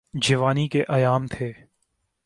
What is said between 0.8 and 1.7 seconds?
ایام تھے۔